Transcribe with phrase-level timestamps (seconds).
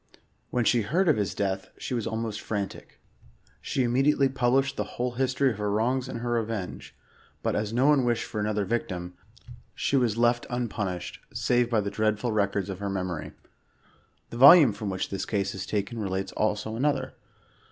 [0.49, 2.99] When she heard of his death she was almost frantic."
[3.61, 6.95] She immediately published the whole history of her wrongs and her revenge,"
[7.43, 9.13] but as" no one wished for another victim,
[9.75, 13.33] she was left unpunished, save by the dread ful records of her memory."
[14.31, 17.13] The volume from which this case is taken relates also another.